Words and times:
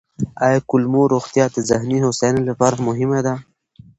آیا 0.45 0.59
کولمو 0.69 1.03
روغتیا 1.13 1.45
د 1.51 1.57
ذهني 1.69 1.97
هوساینې 2.05 2.43
لپاره 2.49 2.83
مهمه 2.87 3.19
ده؟ 3.25 3.33